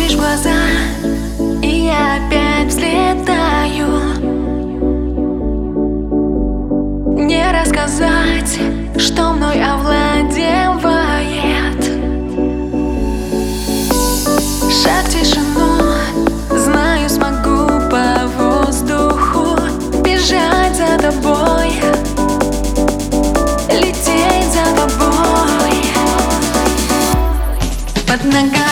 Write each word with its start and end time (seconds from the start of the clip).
смотришь 0.00 0.14
в 0.14 0.18
глаза, 0.18 0.50
и 1.62 1.86
я 1.86 2.16
опять 2.16 2.68
взлетаю. 2.68 4.00
Не 7.16 7.50
рассказать, 7.52 8.58
что 8.96 9.32
мной 9.32 9.62
овладевает. 9.62 10.40
Шаг 14.70 15.08
тишину, 15.08 15.92
знаю, 16.56 17.08
смогу 17.10 17.66
по 17.90 18.26
воздуху 18.38 19.56
Бежать 20.02 20.76
за 20.76 20.98
тобой, 20.98 21.72
лететь 23.68 24.52
за 24.52 24.64
тобой. 24.76 25.74
Под 28.06 28.24
ногами 28.24 28.69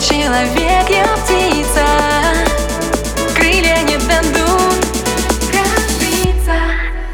человек, 0.00 0.88
я 0.88 1.06
птица. 1.18 1.84
Крылья 3.34 3.82
не 3.82 3.98
дадут 3.98 4.86
разбиться 5.52 6.54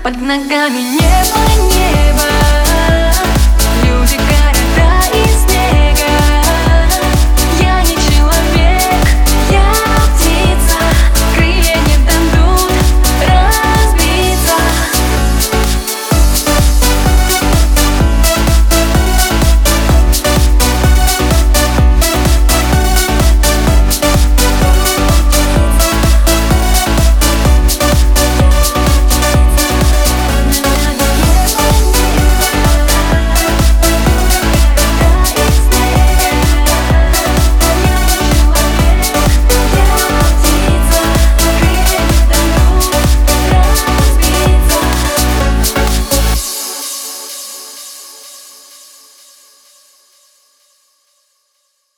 Под 0.02 0.16
ногами 0.20 0.80
небо, 0.94 1.40
небо. 1.74 2.30
Люди, 3.84 4.16